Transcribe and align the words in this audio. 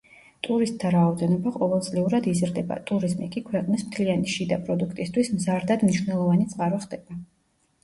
ტურისტთა 0.45 0.91
რაოდენობა 0.93 1.51
ყოველწლიურად 1.57 2.29
იზრდება, 2.31 2.79
ტურიზმი 2.93 3.29
კი 3.37 3.45
ქვეყნის 3.51 3.85
მთლიანი 3.91 4.33
შიდა 4.39 4.61
პროდუქტისთვის 4.65 5.33
მზარდად 5.39 5.87
მნიშვნელოვანი 5.91 6.51
წყარო 6.57 6.83
ხდება. 6.85 7.23